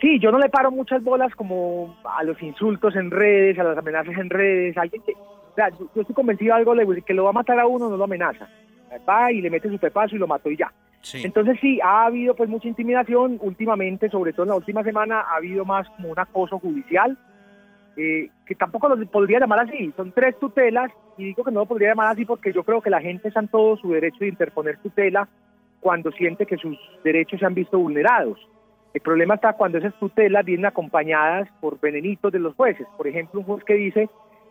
sí, 0.00 0.20
yo 0.20 0.30
no 0.30 0.38
le 0.38 0.48
paro 0.48 0.70
muchas 0.70 1.02
bolas 1.02 1.34
como 1.34 1.96
a 2.04 2.22
los 2.22 2.40
insultos 2.40 2.94
en 2.94 3.10
redes, 3.10 3.58
a 3.58 3.64
las 3.64 3.76
amenazas 3.76 4.16
en 4.16 4.30
redes. 4.30 4.78
Alguien 4.78 5.02
que, 5.02 5.14
yo, 5.56 6.00
estoy 6.00 6.14
convencido 6.14 6.54
de 6.54 6.60
algo, 6.60 6.74
que 7.04 7.12
lo 7.12 7.24
va 7.24 7.30
a 7.30 7.34
matar 7.34 7.58
a 7.58 7.66
uno, 7.66 7.90
no 7.90 7.96
lo 7.96 8.04
amenaza. 8.04 8.48
Va 9.06 9.32
y 9.32 9.40
le 9.40 9.50
mete 9.50 9.68
su 9.68 9.78
pepazo 9.78 10.14
y 10.14 10.20
lo 10.20 10.28
mató 10.28 10.52
y 10.52 10.56
ya. 10.56 10.72
Entonces 11.12 11.58
sí, 11.60 11.80
ha 11.82 12.06
habido 12.06 12.36
pues 12.36 12.48
mucha 12.48 12.68
intimidación 12.68 13.36
últimamente, 13.42 14.08
sobre 14.08 14.32
todo 14.32 14.44
en 14.44 14.50
la 14.50 14.56
última 14.56 14.84
semana, 14.84 15.22
ha 15.22 15.36
habido 15.36 15.64
más 15.64 15.88
como 15.90 16.10
un 16.10 16.18
acoso 16.20 16.60
judicial, 16.60 17.18
eh, 17.96 18.28
que 18.44 18.54
tampoco 18.54 18.88
lo 18.88 19.06
podría 19.06 19.40
llamar 19.40 19.60
así, 19.60 19.92
son 19.96 20.12
tres 20.12 20.38
tutelas, 20.38 20.90
y 21.16 21.24
digo 21.24 21.44
que 21.44 21.52
no 21.52 21.60
lo 21.60 21.66
podría 21.66 21.90
llamar 21.90 22.12
así 22.12 22.24
porque 22.24 22.52
yo 22.52 22.64
creo 22.64 22.80
que 22.80 22.90
la 22.90 23.00
gente 23.00 23.28
está 23.28 23.40
en 23.40 23.48
todo 23.48 23.76
su 23.76 23.90
derecho 23.90 24.18
de 24.20 24.28
interponer 24.28 24.78
tutela 24.78 25.28
cuando 25.80 26.10
siente 26.12 26.46
que 26.46 26.56
sus 26.56 26.78
derechos 27.04 27.40
se 27.40 27.46
han 27.46 27.54
visto 27.54 27.78
vulnerados. 27.78 28.38
El 28.94 29.00
problema 29.00 29.34
está 29.34 29.52
cuando 29.52 29.78
esas 29.78 29.94
tutelas 29.98 30.44
vienen 30.44 30.66
acompañadas 30.66 31.48
por 31.60 31.80
venenitos 31.80 32.32
de 32.32 32.38
los 32.38 32.54
jueces. 32.54 32.86
Por 32.96 33.06
ejemplo, 33.06 33.40
un 33.40 33.46
juez 33.46 33.64
que 33.64 33.74
dice 33.74 34.08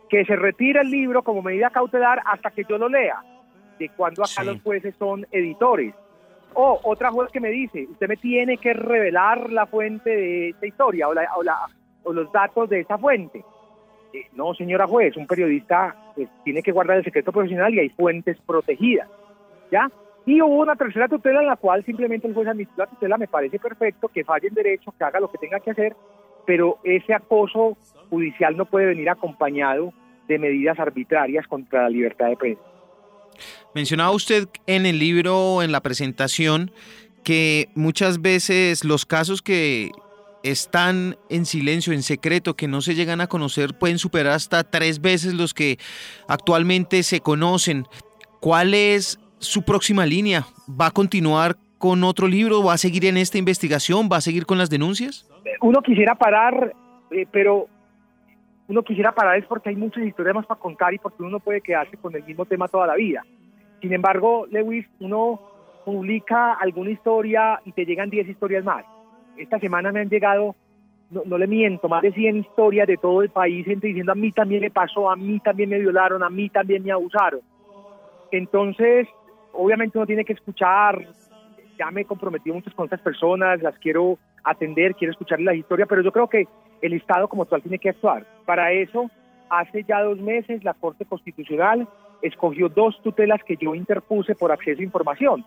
que 0.08 0.24
se 0.26 0.36
retira 0.36 0.82
el 0.82 0.90
libro 0.90 1.22
como 1.22 1.42
medida 1.42 1.70
cautelar 1.70 2.20
hasta 2.24 2.50
que 2.50 2.64
yo 2.68 2.78
lo 2.78 2.88
lea. 2.88 3.22
De 3.78 3.88
cuando 3.88 4.22
acá 4.22 4.44
los 4.44 4.62
jueces 4.62 4.94
son 4.98 5.26
editores. 5.32 5.94
O 6.52 6.78
otra 6.84 7.10
juez 7.10 7.32
que 7.32 7.40
me 7.40 7.48
dice, 7.48 7.86
usted 7.90 8.06
me 8.06 8.16
tiene 8.16 8.58
que 8.58 8.74
revelar 8.74 9.50
la 9.50 9.66
fuente 9.66 10.10
de 10.10 10.50
esta 10.50 10.66
historia 10.66 11.08
o 11.08 11.14
la, 11.14 11.26
o 11.36 11.42
los 12.12 12.30
datos 12.32 12.68
de 12.68 12.80
esa 12.80 12.98
fuente. 12.98 13.44
Eh, 14.12 14.26
no, 14.32 14.54
señora 14.54 14.86
juez, 14.86 15.16
un 15.16 15.26
periodista 15.26 16.12
pues, 16.14 16.28
tiene 16.44 16.62
que 16.62 16.72
guardar 16.72 16.98
el 16.98 17.04
secreto 17.04 17.32
profesional 17.32 17.74
y 17.74 17.80
hay 17.80 17.88
fuentes 17.90 18.38
protegidas, 18.46 19.08
¿ya? 19.70 19.90
Y 20.26 20.40
hubo 20.40 20.62
una 20.62 20.76
tercera 20.76 21.08
tutela 21.08 21.40
en 21.40 21.48
la 21.48 21.56
cual 21.56 21.84
simplemente 21.84 22.26
el 22.26 22.34
juez 22.34 22.48
admitió 22.48 22.74
la 22.76 22.86
tutela, 22.86 23.18
me 23.18 23.28
parece 23.28 23.58
perfecto, 23.58 24.08
que 24.08 24.24
falle 24.24 24.48
en 24.48 24.54
derecho, 24.54 24.94
que 24.96 25.04
haga 25.04 25.20
lo 25.20 25.30
que 25.30 25.38
tenga 25.38 25.60
que 25.60 25.70
hacer, 25.70 25.96
pero 26.46 26.78
ese 26.84 27.12
acoso 27.12 27.76
judicial 28.08 28.56
no 28.56 28.64
puede 28.66 28.86
venir 28.86 29.10
acompañado 29.10 29.92
de 30.28 30.38
medidas 30.38 30.78
arbitrarias 30.78 31.46
contra 31.46 31.82
la 31.82 31.88
libertad 31.90 32.28
de 32.28 32.36
prensa. 32.36 32.62
Mencionaba 33.74 34.12
usted 34.12 34.48
en 34.66 34.86
el 34.86 34.98
libro, 34.98 35.62
en 35.62 35.72
la 35.72 35.80
presentación, 35.80 36.70
que 37.24 37.68
muchas 37.74 38.22
veces 38.22 38.84
los 38.84 39.04
casos 39.06 39.42
que 39.42 39.90
están 40.44 41.16
en 41.30 41.46
silencio, 41.46 41.92
en 41.92 42.02
secreto, 42.02 42.54
que 42.54 42.68
no 42.68 42.82
se 42.82 42.94
llegan 42.94 43.20
a 43.20 43.26
conocer, 43.26 43.76
pueden 43.78 43.98
superar 43.98 44.34
hasta 44.34 44.62
tres 44.62 45.00
veces 45.00 45.34
los 45.34 45.54
que 45.54 45.78
actualmente 46.28 47.02
se 47.02 47.20
conocen. 47.20 47.84
¿Cuál 48.40 48.74
es 48.74 49.18
su 49.38 49.62
próxima 49.62 50.04
línea? 50.04 50.44
¿Va 50.68 50.88
a 50.88 50.90
continuar 50.90 51.56
con 51.78 52.04
otro 52.04 52.28
libro? 52.28 52.62
¿Va 52.62 52.74
a 52.74 52.78
seguir 52.78 53.06
en 53.06 53.16
esta 53.16 53.38
investigación? 53.38 54.08
¿Va 54.12 54.18
a 54.18 54.20
seguir 54.20 54.44
con 54.44 54.58
las 54.58 54.68
denuncias? 54.68 55.26
Uno 55.62 55.80
quisiera 55.80 56.14
parar, 56.14 56.74
eh, 57.10 57.26
pero 57.32 57.66
uno 58.68 58.82
quisiera 58.82 59.12
parar 59.12 59.38
es 59.38 59.46
porque 59.46 59.70
hay 59.70 59.76
muchas 59.76 60.04
historias 60.04 60.34
más 60.34 60.46
para 60.46 60.60
contar 60.60 60.92
y 60.92 60.98
porque 60.98 61.22
uno 61.22 61.32
no 61.32 61.40
puede 61.40 61.62
quedarse 61.62 61.96
con 61.96 62.14
el 62.14 62.22
mismo 62.22 62.44
tema 62.44 62.68
toda 62.68 62.86
la 62.86 62.96
vida. 62.96 63.24
Sin 63.80 63.94
embargo, 63.94 64.46
Lewis, 64.50 64.86
uno 65.00 65.40
publica 65.86 66.52
alguna 66.54 66.90
historia 66.90 67.60
y 67.64 67.72
te 67.72 67.86
llegan 67.86 68.10
10 68.10 68.28
historias 68.28 68.64
más 68.64 68.84
esta 69.36 69.58
semana 69.58 69.92
me 69.92 70.00
han 70.00 70.08
llegado, 70.08 70.54
no, 71.10 71.38
le 71.38 71.46
miento, 71.46 71.88
más 71.88 72.02
de 72.02 72.12
100 72.12 72.38
historias 72.38 72.86
de 72.86 72.96
todo 72.96 73.22
el 73.22 73.30
país, 73.30 73.64
gente 73.64 73.88
diciendo 73.88 74.12
a 74.12 74.16
mí 74.16 74.32
también 74.32 74.62
me 74.62 74.70
pasó, 74.70 75.10
a 75.10 75.16
mí 75.16 75.40
también 75.40 75.70
me 75.70 75.78
violaron, 75.78 76.22
a 76.22 76.30
mí 76.30 76.48
también 76.48 76.82
me 76.82 76.92
abusaron. 76.92 77.40
Entonces, 78.30 79.06
obviamente 79.52 79.98
uno 79.98 80.06
tiene 80.06 80.24
que 80.24 80.32
escuchar, 80.32 81.06
ya 81.78 81.90
me 81.90 82.02
he 82.02 82.04
comprometido 82.04 82.54
muchas 82.54 82.74
con 82.74 82.84
estas 82.84 83.00
personas, 83.00 83.62
las 83.62 83.78
quiero 83.78 84.18
atender, 84.42 84.94
quiero 84.94 85.12
escuchar 85.12 85.40
la 85.40 85.54
historia, 85.54 85.86
pero 85.86 86.02
yo 86.02 86.12
creo 86.12 86.28
que 86.28 86.46
el 86.82 86.92
Estado 86.92 87.28
como 87.28 87.46
tal 87.46 87.62
tiene 87.62 87.78
que 87.78 87.90
actuar. 87.90 88.26
Para 88.44 88.72
eso, 88.72 89.10
hace 89.48 89.84
ya 89.84 90.02
dos 90.02 90.18
meses 90.18 90.64
la 90.64 90.74
Corte 90.74 91.04
Constitucional 91.04 91.88
escogió 92.22 92.68
dos 92.68 93.00
tutelas 93.02 93.42
que 93.44 93.56
yo 93.56 93.74
interpuse 93.74 94.34
por 94.34 94.50
acceso 94.52 94.80
a 94.80 94.84
información. 94.84 95.44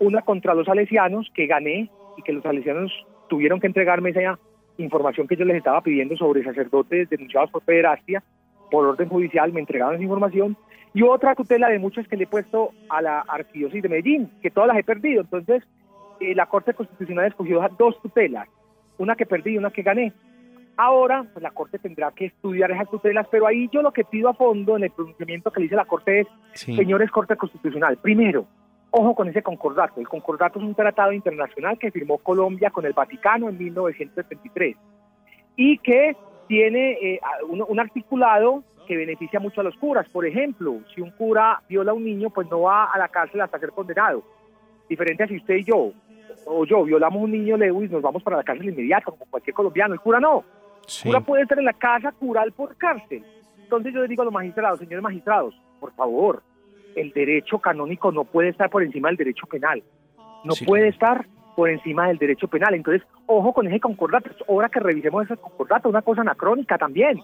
Una 0.00 0.22
contra 0.22 0.54
los 0.54 0.66
salesianos, 0.66 1.30
que 1.34 1.46
gané, 1.46 1.90
y 2.16 2.22
que 2.22 2.32
los 2.32 2.42
salesianos 2.42 2.92
tuvieron 3.32 3.60
que 3.60 3.66
entregarme 3.66 4.10
esa 4.10 4.38
información 4.76 5.26
que 5.26 5.36
yo 5.36 5.46
les 5.46 5.56
estaba 5.56 5.80
pidiendo 5.80 6.14
sobre 6.18 6.44
sacerdotes 6.44 7.08
denunciados 7.08 7.50
por 7.50 7.62
pederastia, 7.62 8.22
por 8.70 8.84
orden 8.84 9.08
judicial, 9.08 9.50
me 9.54 9.60
entregaron 9.60 9.94
esa 9.94 10.02
información, 10.02 10.54
y 10.92 11.02
otra 11.02 11.34
tutela 11.34 11.70
de 11.70 11.78
muchas 11.78 12.06
que 12.06 12.18
le 12.18 12.24
he 12.24 12.26
puesto 12.26 12.72
a 12.90 13.00
la 13.00 13.20
arquidiócesis 13.20 13.82
de 13.82 13.88
Medellín, 13.88 14.30
que 14.42 14.50
todas 14.50 14.68
las 14.68 14.76
he 14.76 14.84
perdido. 14.84 15.22
Entonces, 15.22 15.62
eh, 16.20 16.34
la 16.34 16.44
Corte 16.44 16.74
Constitucional 16.74 17.24
escogió 17.24 17.66
dos 17.78 17.98
tutelas, 18.02 18.46
una 18.98 19.16
que 19.16 19.24
perdí 19.24 19.52
y 19.52 19.56
una 19.56 19.70
que 19.70 19.80
gané. 19.80 20.12
Ahora, 20.76 21.24
pues 21.32 21.42
la 21.42 21.52
Corte 21.52 21.78
tendrá 21.78 22.12
que 22.12 22.26
estudiar 22.26 22.70
esas 22.70 22.90
tutelas, 22.90 23.26
pero 23.30 23.46
ahí 23.46 23.70
yo 23.72 23.80
lo 23.80 23.92
que 23.92 24.04
pido 24.04 24.28
a 24.28 24.34
fondo 24.34 24.76
en 24.76 24.84
el 24.84 24.90
pronunciamiento 24.90 25.50
que 25.50 25.60
le 25.60 25.64
dice 25.64 25.76
la 25.76 25.86
Corte 25.86 26.20
es, 26.20 26.26
señores 26.52 27.10
Corte 27.10 27.34
Constitucional, 27.36 27.96
primero, 27.96 28.46
Ojo 28.94 29.14
con 29.14 29.26
ese 29.26 29.42
concordato. 29.42 30.00
El 30.00 30.08
concordato 30.08 30.58
es 30.58 30.64
un 30.66 30.74
tratado 30.74 31.12
internacional 31.12 31.78
que 31.78 31.90
firmó 31.90 32.18
Colombia 32.18 32.70
con 32.70 32.84
el 32.84 32.92
Vaticano 32.92 33.48
en 33.48 33.56
1973 33.56 34.76
y 35.56 35.78
que 35.78 36.14
tiene 36.46 36.92
eh, 37.00 37.20
un, 37.48 37.80
articulado 37.80 38.62
que 38.86 38.98
beneficia 38.98 39.40
mucho 39.40 39.62
a 39.62 39.64
los 39.64 39.76
curas. 39.76 40.06
Por 40.10 40.26
ejemplo, 40.26 40.80
si 40.94 41.00
un 41.00 41.10
cura 41.12 41.62
viola 41.70 41.92
a 41.92 41.94
un 41.94 42.04
niño, 42.04 42.28
pues 42.28 42.50
no 42.50 42.60
va 42.60 42.84
a 42.84 42.98
la 42.98 43.08
cárcel 43.08 43.40
hasta 43.40 43.58
ser 43.58 43.70
condenado. 43.70 44.22
Diferente 44.90 45.22
a 45.24 45.26
si 45.26 45.38
usted 45.38 45.54
y 45.54 45.64
yo, 45.64 45.92
o 46.44 46.66
yo, 46.66 46.84
violamos 46.84 47.22
a 47.22 47.24
un 47.24 47.32
niño, 47.32 47.56
Lewis, 47.56 47.90
nos 47.90 48.02
vamos 48.02 48.22
para 48.22 48.36
la 48.36 48.44
cárcel 48.44 48.68
inmediata, 48.68 49.06
como 49.06 49.24
cualquier 49.24 49.54
colombiano. 49.54 49.94
El 49.94 50.00
cura 50.00 50.20
no. 50.20 50.44
El 50.86 51.04
cura 51.04 51.20
puede 51.20 51.42
estar 51.44 51.58
en 51.58 51.64
la 51.64 51.72
casa 51.72 52.12
cural 52.12 52.52
por 52.52 52.76
cárcel. 52.76 53.24
Entonces 53.56 53.94
yo 53.94 54.02
le 54.02 54.08
digo 54.08 54.20
a 54.20 54.26
los 54.26 54.34
magistrados, 54.34 54.80
señores 54.80 55.02
magistrados, 55.02 55.58
por 55.80 55.94
favor, 55.94 56.42
el 56.96 57.12
derecho 57.12 57.58
canónico 57.58 58.12
no 58.12 58.24
puede 58.24 58.50
estar 58.50 58.70
por 58.70 58.82
encima 58.82 59.08
del 59.08 59.16
derecho 59.16 59.46
penal. 59.46 59.82
No 60.44 60.54
puede 60.66 60.88
estar 60.88 61.26
por 61.56 61.68
encima 61.68 62.08
del 62.08 62.18
derecho 62.18 62.48
penal. 62.48 62.74
Entonces, 62.74 63.06
ojo 63.26 63.52
con 63.52 63.66
ese 63.66 63.80
concordato. 63.80 64.30
Es 64.30 64.36
hora 64.46 64.68
que 64.68 64.80
revisemos 64.80 65.24
ese 65.24 65.36
concordato, 65.36 65.88
una 65.88 66.02
cosa 66.02 66.22
anacrónica 66.22 66.78
también. 66.78 67.20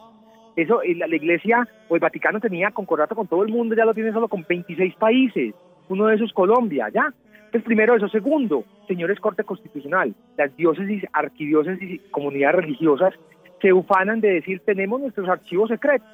Eso, 0.57 0.81
la, 0.97 1.07
la 1.07 1.17
Iglesia 1.17 1.67
o 1.89 1.95
el 1.95 2.01
Vaticano 2.01 2.41
tenía 2.41 2.71
concordato 2.71 3.15
con 3.15 3.27
todo 3.27 3.43
el 3.45 3.53
mundo, 3.53 3.75
ya 3.75 3.85
lo 3.85 3.95
tiene 3.95 4.13
solo 4.13 4.29
con 4.29 4.45
26 4.49 4.95
países. 4.97 5.55
Uno 5.89 6.07
de 6.07 6.17
esos 6.17 6.33
Colombia, 6.33 6.89
¿ya? 6.93 7.13
Entonces, 7.37 7.63
primero 7.65 7.97
eso. 7.97 8.09
Segundo, 8.09 8.65
señores 8.87 9.21
Corte 9.21 9.45
Constitucional, 9.45 10.15
las 10.37 10.55
diócesis, 10.57 11.05
arquidiócesis 11.13 11.91
y 11.91 11.99
comunidades 12.11 12.57
religiosas 12.57 13.15
se 13.61 13.73
ufanan 13.73 14.21
de 14.21 14.35
decir 14.35 14.61
tenemos 14.65 15.01
nuestros 15.01 15.29
archivos 15.29 15.69
secretos 15.69 16.07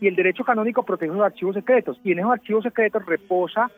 y 0.00 0.08
el 0.08 0.16
derecho 0.16 0.44
canónico 0.44 0.82
protege 0.82 1.12
los 1.12 1.22
archivos 1.22 1.54
secretos. 1.54 1.98
Y 2.04 2.12
en 2.12 2.20
esos 2.20 2.32
archivos 2.32 2.64
secretos 2.64 3.04
reposa 3.06 3.70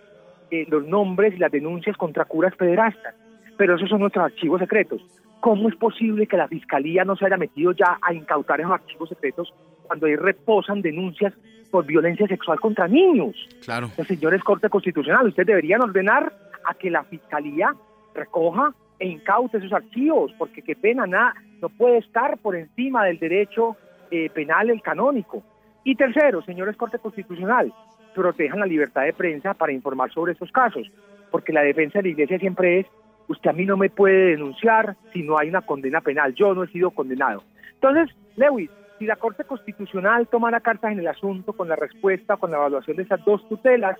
eh, 0.50 0.66
los 0.68 0.86
nombres 0.86 1.34
y 1.34 1.38
las 1.38 1.52
denuncias 1.52 1.96
contra 1.96 2.24
curas 2.24 2.54
pederastas. 2.56 3.14
Pero 3.56 3.76
esos 3.76 3.88
son 3.88 4.00
nuestros 4.00 4.24
archivos 4.24 4.60
secretos. 4.60 5.02
¿Cómo 5.40 5.68
es 5.68 5.76
posible 5.76 6.26
que 6.26 6.36
la 6.36 6.48
Fiscalía 6.48 7.04
no 7.04 7.16
se 7.16 7.26
haya 7.26 7.36
metido 7.36 7.72
ya 7.72 7.98
a 8.02 8.12
incautar 8.12 8.60
esos 8.60 8.72
archivos 8.72 9.08
secretos 9.08 9.52
cuando 9.86 10.06
ahí 10.06 10.16
reposan 10.16 10.82
denuncias 10.82 11.32
por 11.70 11.86
violencia 11.86 12.26
sexual 12.26 12.58
contra 12.58 12.88
niños? 12.88 13.36
Claro. 13.64 13.90
Los 13.96 14.06
señores 14.06 14.42
Corte 14.42 14.68
Constitucional, 14.68 15.28
ustedes 15.28 15.46
deberían 15.46 15.82
ordenar 15.82 16.32
a 16.64 16.74
que 16.74 16.90
la 16.90 17.04
Fiscalía 17.04 17.74
recoja 18.14 18.74
e 18.98 19.06
incaute 19.06 19.58
esos 19.58 19.72
archivos, 19.72 20.32
porque 20.38 20.62
qué 20.62 20.74
pena, 20.74 21.06
nada, 21.06 21.34
no 21.60 21.68
puede 21.68 21.98
estar 21.98 22.38
por 22.38 22.56
encima 22.56 23.04
del 23.04 23.18
derecho 23.18 23.76
eh, 24.10 24.28
penal, 24.30 24.70
el 24.70 24.82
canónico. 24.82 25.42
Y 25.88 25.94
tercero, 25.94 26.42
señores 26.42 26.76
Corte 26.76 26.98
Constitucional, 26.98 27.72
protejan 28.14 28.60
la 28.60 28.66
libertad 28.66 29.04
de 29.04 29.14
prensa 29.14 29.54
para 29.54 29.72
informar 29.72 30.12
sobre 30.12 30.32
estos 30.32 30.52
casos, 30.52 30.86
porque 31.30 31.50
la 31.50 31.62
defensa 31.62 32.00
de 32.00 32.02
la 32.02 32.08
Iglesia 32.10 32.38
siempre 32.38 32.80
es, 32.80 32.86
usted 33.26 33.48
a 33.48 33.54
mí 33.54 33.64
no 33.64 33.78
me 33.78 33.88
puede 33.88 34.32
denunciar 34.32 34.96
si 35.14 35.22
no 35.22 35.38
hay 35.38 35.48
una 35.48 35.62
condena 35.62 36.02
penal, 36.02 36.34
yo 36.34 36.52
no 36.52 36.64
he 36.64 36.68
sido 36.68 36.90
condenado. 36.90 37.42
Entonces, 37.72 38.14
Lewis, 38.36 38.68
si 38.98 39.06
la 39.06 39.16
Corte 39.16 39.44
Constitucional 39.44 40.28
tomara 40.28 40.60
cartas 40.60 40.92
en 40.92 40.98
el 40.98 41.08
asunto 41.08 41.54
con 41.54 41.70
la 41.70 41.76
respuesta, 41.76 42.36
con 42.36 42.50
la 42.50 42.58
evaluación 42.58 42.98
de 42.98 43.04
esas 43.04 43.24
dos 43.24 43.48
tutelas, 43.48 43.96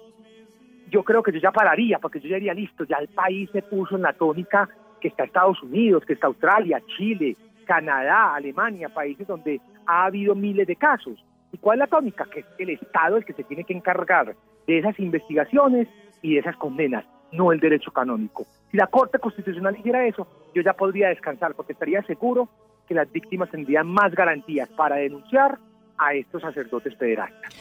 yo 0.91 1.03
creo 1.05 1.23
que 1.23 1.33
yo 1.33 1.39
ya 1.39 1.53
pararía, 1.53 1.99
porque 2.01 2.21
yo 2.21 2.29
ya 2.29 2.35
diría, 2.37 2.53
listo, 2.53 2.85
ya 2.85 2.99
el 2.99 3.09
país 3.09 3.49
se 3.51 3.63
puso 3.63 3.97
en 3.97 4.03
la 4.03 4.13
tónica 4.13 4.69
que 5.01 5.09
está 5.09 5.25
Estados 5.25 5.63
Unidos, 5.63 6.05
que 6.05 6.13
está 6.13 6.27
Australia, 6.27 6.83
Chile, 6.99 7.35
Canadá, 7.65 8.35
Alemania, 8.35 8.91
países 8.91 9.27
donde 9.27 9.59
ha 9.87 10.05
habido 10.05 10.35
miles 10.35 10.67
de 10.67 10.77
casos. 10.77 11.19
¿Y 11.53 11.59
cuál 11.59 11.79
es 11.79 11.81
la 11.81 11.87
tónica? 11.87 12.27
Que 12.33 12.41
es 12.41 12.47
el 12.59 12.71
Estado 12.71 13.17
el 13.17 13.25
que 13.25 13.33
se 13.33 13.45
tiene 13.45 13.65
que 13.65 13.75
encargar 13.75 14.37
de 14.67 14.79
esas 14.79 14.99
investigaciones 14.99 15.89
y 16.23 16.35
de 16.35 16.41
esas 16.41 16.57
condenas, 16.57 17.05
no 17.33 17.53
el 17.53 17.61
derecho 17.61 17.91
canónico. 17.91 18.47
Si 18.71 18.77
la 18.77 18.87
Corte 18.87 19.19
Constitucional 19.19 19.77
hiciera 19.79 20.07
eso, 20.07 20.27
yo 20.55 20.63
ya 20.63 20.75
podría 20.75 21.09
descansar 21.09 21.55
porque 21.55 21.73
estaría 21.73 22.03
seguro 22.03 22.49
que 22.87 22.95
las 22.95 23.11
víctimas 23.11 23.51
tendrían 23.51 23.87
más 23.87 24.15
garantías 24.15 24.69
para 24.71 24.97
denunciar 24.97 25.59
a 25.99 26.15
estos 26.15 26.43
sacerdotes 26.43 26.97
federalistas. 26.97 27.55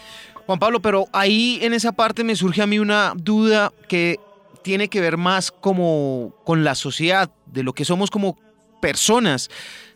Juan 0.46 0.60
Pablo, 0.60 0.80
pero 0.80 1.06
ahí 1.12 1.60
en 1.62 1.74
esa 1.74 1.92
parte 1.92 2.24
me 2.24 2.36
surge 2.36 2.62
a 2.62 2.68
mí 2.68 2.80
una 2.80 3.14
duda 3.16 3.72
que 3.90 4.20
tiene 4.62 4.90
que 4.90 5.02
ver 5.02 5.18
más 5.18 5.52
como 5.52 6.34
con 6.44 6.64
la 6.64 6.76
sociedad, 6.76 7.30
de 7.46 7.64
lo 7.64 7.74
que 7.74 7.86
somos 7.86 8.12
como 8.12 8.38
personas. 8.82 9.50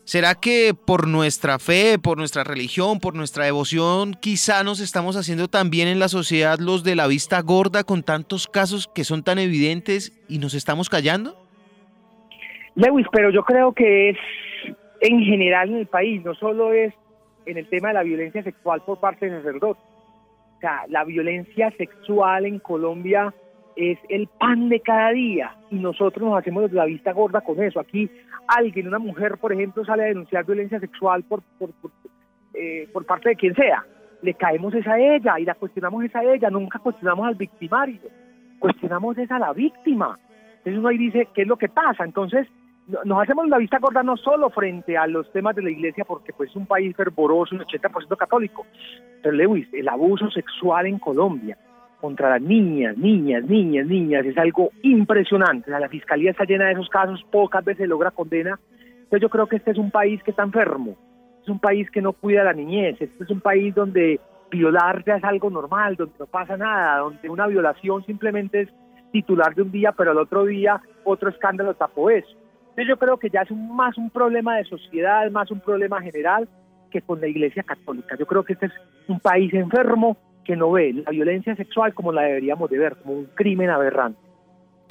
¿Será 0.04 0.36
que 0.36 0.74
por 0.74 1.08
nuestra 1.08 1.60
fe, 1.60 2.00
por 2.00 2.18
nuestra 2.18 2.44
religión, 2.44 3.00
por 3.00 3.16
nuestra 3.16 3.46
devoción, 3.46 4.16
quizá 4.20 4.64
nos 4.64 4.80
estamos 4.80 5.16
haciendo 5.16 5.48
también 5.48 5.88
en 5.88 6.00
la 6.00 6.10
sociedad 6.10 6.60
los 6.60 6.84
de 6.84 6.96
la 6.96 7.08
vista 7.08 7.40
gorda 7.42 7.84
con 7.84 8.04
tantos 8.04 8.48
casos 8.48 8.90
que 8.94 9.04
son 9.04 9.24
tan 9.24 9.38
evidentes 9.38 10.12
y 10.28 10.40
nos 10.40 10.54
estamos 10.54 10.90
callando? 10.90 11.38
Lewis, 12.76 13.06
pero 13.12 13.30
yo 13.30 13.44
creo 13.44 13.74
que 13.74 14.10
es 14.10 14.18
en 15.02 15.22
general 15.22 15.70
en 15.70 15.78
el 15.78 15.88
país, 15.88 16.24
no 16.24 16.34
solo 16.36 16.74
es 16.74 16.94
en 17.46 17.58
el 17.58 17.68
tema 17.68 17.90
de 17.90 17.94
la 17.96 18.04
violencia 18.04 18.44
sexual 18.44 18.82
por 18.86 19.00
parte 19.00 19.30
de 19.30 19.38
sacerdotes. 19.38 19.84
O 20.58 20.60
sea, 20.60 20.86
la 20.90 21.04
violencia 21.04 21.72
sexual 21.78 22.46
en 22.46 22.60
Colombia 22.60 23.34
es 23.76 23.98
el 24.10 24.28
pan 24.28 24.70
de 24.70 24.80
cada 24.80 25.12
día 25.12 25.56
y 25.70 25.76
nosotros 25.76 26.30
nos 26.30 26.40
hacemos 26.40 26.72
la 26.72 26.86
vista 26.86 27.14
gorda 27.14 27.42
con 27.42 27.62
eso. 27.62 27.80
Aquí 27.80 28.10
alguien, 28.48 28.88
una 28.88 29.00
mujer, 29.00 29.38
por 29.38 29.54
ejemplo, 29.54 29.86
sale 29.86 30.04
a 30.04 30.08
denunciar 30.08 30.46
violencia 30.46 30.80
sexual 30.80 31.24
por, 31.24 31.42
por, 31.58 31.70
eh, 32.54 32.88
parte 33.08 33.30
de 33.30 33.36
quien 33.36 33.56
sea. 33.56 33.86
Le 34.22 34.34
caemos 34.34 34.74
esa 34.74 34.94
a 34.94 35.00
ella 35.00 35.40
y 35.40 35.46
la 35.46 35.56
cuestionamos 35.56 36.04
esa 36.04 36.20
a 36.20 36.24
ella, 36.24 36.50
nunca 36.50 36.80
cuestionamos 36.80 37.28
al 37.28 37.36
victimario, 37.36 38.02
cuestionamos 38.60 39.18
esa 39.18 39.38
a 39.38 39.40
la 39.40 39.54
víctima. 39.54 40.18
Entonces 40.58 40.78
uno 40.78 40.90
ahí 40.90 40.98
dice, 40.98 41.28
¿qué 41.34 41.44
es 41.44 41.48
lo 41.48 41.58
que 41.58 41.70
pasa? 41.70 42.04
Entonces, 42.04 42.48
nos 43.06 43.22
hacemos 43.22 43.48
la 43.48 43.58
vista 43.58 43.80
gorda 43.80 44.04
no 44.04 44.18
solo 44.18 44.50
frente 44.50 44.98
a 44.98 45.08
los 45.08 45.32
temas 45.32 45.56
de 45.56 45.64
la 45.64 45.72
iglesia, 45.72 46.04
porque 46.06 46.34
pues 46.34 46.50
es 46.50 46.56
un 46.56 46.66
país 46.66 46.96
fervoroso, 46.96 47.56
un 47.56 47.62
80% 47.62 48.18
católico, 48.18 48.66
pero 49.24 49.34
Lewis, 49.34 49.68
el 49.74 49.88
abuso 49.88 50.30
sexual 50.30 50.86
en 50.86 51.00
Colombia 51.00 51.58
contra 52.02 52.32
las 52.32 52.42
niñas, 52.42 52.98
niñas, 52.98 53.46
niñas, 53.46 53.86
niñas, 53.86 54.26
es 54.26 54.38
algo 54.38 54.72
impresionante. 54.82 55.70
la 55.70 55.88
fiscalía 55.88 56.32
está 56.32 56.46
llena 56.46 56.66
de 56.66 56.74
esos 56.74 56.90
casos, 56.90 57.24
pocas 57.32 57.64
veces 57.64 57.88
logra 57.88 58.10
condena. 58.10 58.60
Entonces 58.96 59.22
yo 59.22 59.30
creo 59.30 59.48
que 59.48 59.58
este 59.58 59.72
es 59.72 59.78
un 59.78 59.92
país 59.92 60.22
que 60.24 60.32
está 60.32 60.44
enfermo, 60.44 60.98
es 61.42 61.48
un 61.48 61.60
país 61.60 61.90
que 61.92 62.02
no 62.02 62.14
cuida 62.14 62.42
a 62.42 62.46
la 62.46 62.54
niñez, 62.54 63.00
este 63.00 63.24
es 63.24 63.30
un 63.30 63.40
país 63.40 63.76
donde 63.76 64.20
violar 64.50 65.04
ya 65.06 65.18
es 65.18 65.24
algo 65.24 65.50
normal, 65.50 65.96
donde 65.96 66.16
no 66.20 66.26
pasa 66.26 66.58
nada, 66.58 66.98
donde 66.98 67.30
una 67.30 67.48
violación 67.48 68.04
simplemente 68.06 68.62
es 68.62 68.70
titular 69.12 69.54
de 69.54 69.62
un 69.62 69.72
día, 69.72 69.92
pero 69.92 70.12
al 70.12 70.18
otro 70.18 70.46
día 70.46 70.82
otro 71.04 71.30
escándalo 71.30 71.76
tapó 71.76 72.10
eso. 72.10 72.36
Entonces 72.62 72.88
yo 72.88 72.98
creo 72.98 73.18
que 73.18 73.30
ya 73.30 73.42
es 73.42 73.52
más 73.52 73.98
un 73.98 74.10
problema 74.10 74.58
de 74.58 74.64
sociedad, 74.64 75.30
más 75.30 75.52
un 75.52 75.60
problema 75.60 76.02
general 76.02 76.48
que 76.90 77.02
con 77.02 77.22
la 77.22 77.28
Iglesia 77.28 77.64
Católica. 77.64 78.16
Yo 78.18 78.26
creo 78.26 78.44
que 78.44 78.54
este 78.54 78.68
es 78.68 78.74
un 79.08 79.20
país 79.20 79.54
enfermo 79.54 80.18
que 80.46 80.56
no 80.56 80.72
ve 80.72 80.94
la 80.94 81.12
violencia 81.12 81.56
sexual 81.56 81.94
como 81.94 82.12
la 82.12 82.24
deberíamos 82.24 82.70
de 82.70 82.78
ver, 82.78 82.98
como 82.98 83.16
un 83.16 83.26
crimen 83.36 83.70
aberrante. 83.70 84.20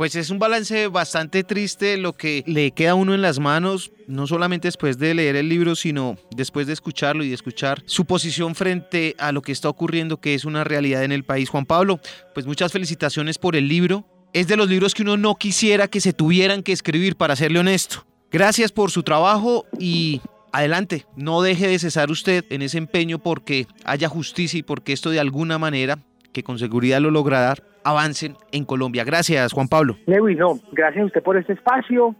Pues 0.00 0.16
es 0.16 0.30
un 0.30 0.38
balance 0.38 0.86
bastante 0.86 1.44
triste 1.44 1.98
lo 1.98 2.14
que 2.14 2.42
le 2.46 2.70
queda 2.70 2.92
a 2.92 2.94
uno 2.94 3.12
en 3.12 3.20
las 3.20 3.38
manos, 3.38 3.92
no 4.06 4.26
solamente 4.26 4.68
después 4.68 4.96
de 4.96 5.12
leer 5.12 5.36
el 5.36 5.50
libro, 5.50 5.74
sino 5.74 6.16
después 6.34 6.66
de 6.66 6.72
escucharlo 6.72 7.22
y 7.22 7.28
de 7.28 7.34
escuchar 7.34 7.82
su 7.84 8.06
posición 8.06 8.54
frente 8.54 9.14
a 9.18 9.30
lo 9.30 9.42
que 9.42 9.52
está 9.52 9.68
ocurriendo, 9.68 10.16
que 10.16 10.32
es 10.32 10.46
una 10.46 10.64
realidad 10.64 11.04
en 11.04 11.12
el 11.12 11.24
país. 11.24 11.50
Juan 11.50 11.66
Pablo, 11.66 12.00
pues 12.32 12.46
muchas 12.46 12.72
felicitaciones 12.72 13.36
por 13.36 13.56
el 13.56 13.68
libro. 13.68 14.06
Es 14.32 14.48
de 14.48 14.56
los 14.56 14.70
libros 14.70 14.94
que 14.94 15.02
uno 15.02 15.18
no 15.18 15.34
quisiera 15.34 15.86
que 15.86 16.00
se 16.00 16.14
tuvieran 16.14 16.62
que 16.62 16.72
escribir, 16.72 17.16
para 17.16 17.36
serle 17.36 17.58
honesto. 17.58 18.06
Gracias 18.32 18.72
por 18.72 18.90
su 18.90 19.02
trabajo 19.02 19.66
y 19.78 20.22
adelante, 20.52 21.04
no 21.16 21.42
deje 21.42 21.68
de 21.68 21.78
cesar 21.78 22.10
usted 22.10 22.44
en 22.50 22.62
ese 22.62 22.78
empeño 22.78 23.18
porque 23.18 23.66
haya 23.84 24.08
justicia 24.08 24.58
y 24.58 24.62
porque 24.62 24.92
esto 24.92 25.10
de 25.10 25.20
alguna 25.20 25.58
manera, 25.58 25.98
que 26.32 26.42
con 26.42 26.58
seguridad 26.58 27.00
lo 27.00 27.10
logrará, 27.10 27.54
avancen 27.84 28.36
en 28.52 28.64
Colombia. 28.64 29.04
Gracias, 29.04 29.52
Juan 29.52 29.68
Pablo. 29.68 29.96
Lewis, 30.06 30.38
no, 30.38 30.58
gracias 30.72 31.02
a 31.02 31.06
usted 31.06 31.22
por 31.22 31.36
este 31.36 31.54
espacio. 31.54 32.14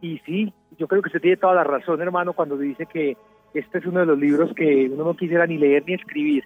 Y 0.00 0.18
sí, 0.26 0.52
yo 0.78 0.88
creo 0.88 1.02
que 1.02 1.08
usted 1.08 1.20
tiene 1.20 1.36
toda 1.36 1.54
la 1.54 1.64
razón, 1.64 2.00
hermano, 2.00 2.32
cuando 2.32 2.56
dice 2.56 2.86
que 2.86 3.16
este 3.52 3.78
es 3.78 3.86
uno 3.86 4.00
de 4.00 4.06
los 4.06 4.18
libros 4.18 4.52
que 4.54 4.88
uno 4.90 5.04
no 5.04 5.16
quisiera 5.16 5.46
ni 5.46 5.58
leer 5.58 5.84
ni 5.86 5.94
escribir, 5.94 6.44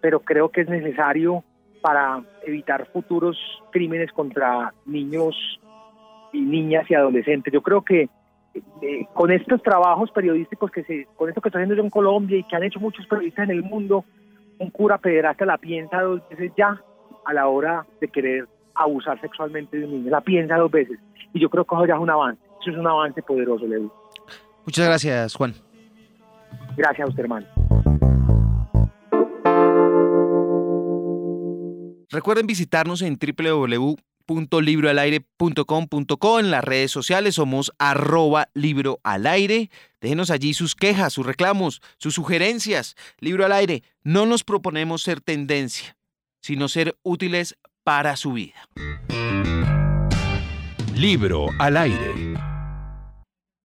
pero 0.00 0.20
creo 0.20 0.50
que 0.50 0.62
es 0.62 0.68
necesario 0.68 1.42
para 1.80 2.22
evitar 2.46 2.86
futuros 2.92 3.36
crímenes 3.72 4.12
contra 4.12 4.72
niños 4.86 5.34
y 6.32 6.40
niñas 6.40 6.88
y 6.88 6.94
adolescentes. 6.94 7.52
Yo 7.52 7.62
creo 7.62 7.82
que 7.82 8.08
eh, 8.54 9.06
con 9.14 9.30
estos 9.30 9.62
trabajos 9.62 10.10
periodísticos 10.10 10.70
que 10.70 10.84
se, 10.84 11.06
con 11.16 11.28
esto 11.28 11.40
que 11.40 11.48
está 11.48 11.58
haciendo 11.58 11.74
yo 11.74 11.82
en 11.82 11.90
Colombia 11.90 12.38
y 12.38 12.44
que 12.44 12.56
han 12.56 12.64
hecho 12.64 12.80
muchos 12.80 13.06
periodistas 13.06 13.48
en 13.48 13.56
el 13.56 13.62
mundo, 13.62 14.04
un 14.58 14.70
cura 14.70 14.98
pederasta 14.98 15.44
la 15.46 15.58
piensa 15.58 16.00
dos 16.02 16.20
veces 16.28 16.52
ya 16.56 16.80
a 17.24 17.32
la 17.32 17.48
hora 17.48 17.86
de 18.00 18.08
querer 18.08 18.48
abusar 18.74 19.20
sexualmente 19.20 19.78
de 19.78 19.84
un 19.84 19.92
niño. 19.92 20.10
La 20.10 20.20
piensa 20.20 20.56
dos 20.56 20.70
veces. 20.70 20.98
Y 21.32 21.40
yo 21.40 21.48
creo 21.48 21.64
que 21.64 21.74
eso 21.74 21.86
ya 21.86 21.94
es 21.94 22.00
un 22.00 22.10
avance. 22.10 22.42
Eso 22.60 22.70
es 22.70 22.76
un 22.76 22.86
avance 22.86 23.22
poderoso, 23.22 23.66
Leo. 23.66 23.92
Muchas 24.64 24.86
gracias, 24.86 25.34
Juan. 25.34 25.54
Gracias 26.76 27.06
a 27.06 27.08
usted, 27.08 27.22
hermano. 27.22 27.46
Recuerden 32.10 32.46
visitarnos 32.46 33.00
en 33.00 33.16
www.libroalaire.com.co 34.26 36.40
en 36.40 36.50
las 36.50 36.64
redes 36.64 36.90
sociales 36.90 37.36
somos 37.36 37.72
arroba 37.78 38.48
libro 38.54 39.00
al 39.02 39.26
aire. 39.26 39.70
Déjenos 40.00 40.30
allí 40.30 40.54
sus 40.54 40.74
quejas, 40.74 41.12
sus 41.12 41.26
reclamos, 41.26 41.82
sus 41.98 42.14
sugerencias. 42.14 42.96
Libro 43.18 43.44
al 43.44 43.52
aire, 43.52 43.82
no 44.02 44.24
nos 44.26 44.44
proponemos 44.44 45.02
ser 45.02 45.20
tendencia 45.20 45.96
sino 46.42 46.68
ser 46.68 46.96
útiles 47.02 47.56
para 47.84 48.16
su 48.16 48.32
vida. 48.32 48.68
Libro 50.94 51.46
al 51.58 51.76
aire. 51.76 52.34